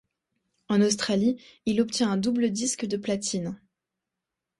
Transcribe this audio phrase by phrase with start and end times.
[0.67, 3.61] En Australie, il obtient un double disque de platine.